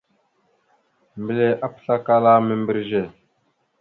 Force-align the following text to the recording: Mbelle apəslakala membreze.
Mbelle 1.21 1.47
apəslakala 1.65 2.31
membreze. 2.47 3.03